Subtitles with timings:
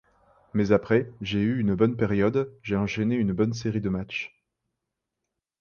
[0.55, 4.33] Mais après, j'ai eu une bonne période, j'ai enchaîné une bonne série de matchs.